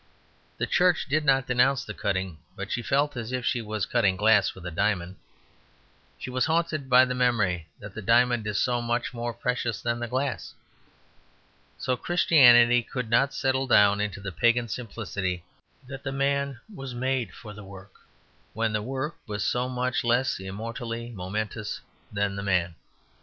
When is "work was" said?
18.81-19.43